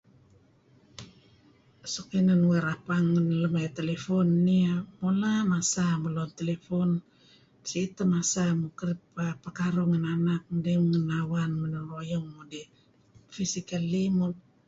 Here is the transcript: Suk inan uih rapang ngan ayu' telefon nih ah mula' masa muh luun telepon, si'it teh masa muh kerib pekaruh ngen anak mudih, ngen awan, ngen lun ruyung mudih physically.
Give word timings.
Suk 1.93 2.07
inan 2.19 2.41
uih 2.49 2.63
rapang 2.67 3.05
ngan 3.11 3.27
ayu' 3.59 3.75
telefon 3.79 4.27
nih 4.45 4.63
ah 4.73 4.81
mula' 5.01 5.47
masa 5.51 5.85
muh 6.01 6.11
luun 6.15 6.31
telepon, 6.39 6.89
si'it 7.69 7.91
teh 7.97 8.07
masa 8.13 8.43
muh 8.59 8.73
kerib 8.79 8.99
pekaruh 9.43 9.87
ngen 9.89 10.05
anak 10.15 10.41
mudih, 10.51 10.77
ngen 10.91 11.05
awan, 11.21 11.49
ngen 11.59 11.71
lun 11.73 11.87
ruyung 11.91 12.25
mudih 12.35 12.65
physically. 13.35 14.03